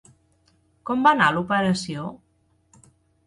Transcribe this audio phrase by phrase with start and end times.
[0.89, 2.07] Com va anar l'operació?